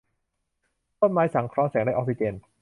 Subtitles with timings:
[1.01, 2.33] ต้นไม้สังเคราะห์แสงได้ออกซิเจน